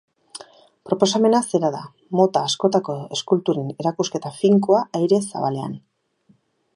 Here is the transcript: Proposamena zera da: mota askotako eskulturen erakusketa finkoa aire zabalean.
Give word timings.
Proposamena 0.89 1.41
zera 1.49 1.69
da: 1.75 1.81
mota 2.21 2.43
askotako 2.49 2.97
eskulturen 3.17 3.69
erakusketa 3.85 4.35
finkoa 4.41 4.83
aire 5.01 5.21
zabalean. 5.33 5.81